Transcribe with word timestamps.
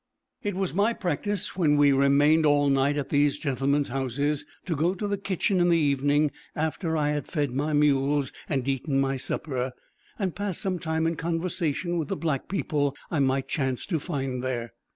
It 0.41 0.55
was 0.55 0.73
my 0.73 0.93
practice, 0.93 1.55
when 1.55 1.77
we 1.77 1.91
remained 1.91 2.43
all 2.43 2.71
night 2.71 2.97
at 2.97 3.09
these 3.09 3.37
gentlemen's 3.37 3.89
houses, 3.89 4.47
to 4.65 4.75
go 4.75 4.95
to 4.95 5.07
the 5.07 5.15
kitchen 5.15 5.59
in 5.59 5.69
the 5.69 5.77
evening, 5.77 6.31
after 6.55 6.97
I 6.97 7.11
had 7.11 7.27
fed 7.27 7.51
my 7.51 7.73
mules 7.73 8.31
and 8.49 8.67
eaten 8.67 8.99
my 8.99 9.15
supper, 9.17 9.73
and 10.17 10.35
pass 10.35 10.57
some 10.57 10.79
time 10.79 11.05
in 11.05 11.17
conversation 11.17 11.99
with 11.99 12.07
the 12.07 12.15
black 12.17 12.49
people 12.49 12.95
I 13.11 13.19
might 13.19 13.47
chance 13.47 13.85
to 13.85 13.99
find 13.99 14.41
there. 14.43 14.73